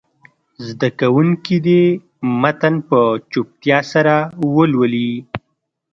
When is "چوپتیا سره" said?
3.31-4.15